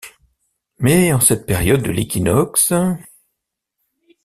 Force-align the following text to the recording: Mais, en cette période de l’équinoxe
Mais, 0.79 1.13
en 1.13 1.19
cette 1.19 1.45
période 1.45 1.83
de 1.83 1.91
l’équinoxe 1.91 2.73